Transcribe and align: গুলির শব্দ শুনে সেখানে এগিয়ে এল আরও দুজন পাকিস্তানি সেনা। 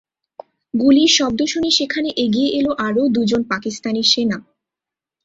গুলির 0.73 1.11
শব্দ 1.17 1.39
শুনে 1.45 1.69
সেখানে 1.71 2.09
এগিয়ে 2.17 2.49
এল 2.59 2.67
আরও 2.87 3.03
দুজন 3.15 3.41
পাকিস্তানি 3.43 4.01
সেনা। 4.03 4.37